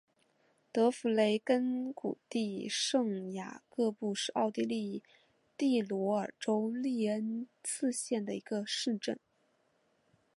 [0.71, 5.03] 德弗雷根谷地圣雅各布是奥地利
[5.55, 9.19] 蒂罗尔州利恩茨县的一个市镇。